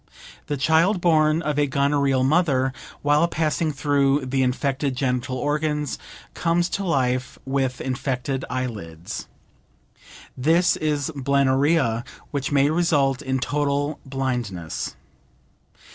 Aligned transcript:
The 0.47 0.57
child 0.57 0.99
born 0.99 1.43
of 1.43 1.59
a 1.59 1.67
gonorrheal 1.67 2.23
mother, 2.23 2.73
while 3.03 3.27
passing 3.27 3.71
through 3.71 4.25
the 4.25 4.41
infected 4.41 4.95
genital 4.95 5.37
organs, 5.37 5.99
comes 6.33 6.69
to 6.69 6.83
life 6.83 7.37
with 7.45 7.79
infected 7.79 8.43
eyelids. 8.49 9.27
This 10.35 10.75
is 10.75 11.11
Blennorrhea, 11.15 12.03
which 12.31 12.51
may 12.51 12.71
result 12.71 13.21
in 13.21 13.37
total 13.37 13.99
blindness. 14.03 14.95